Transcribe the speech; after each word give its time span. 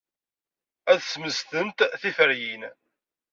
Ad 0.91 0.99
smesdent 1.03 1.79
tiferyin. 2.01 2.63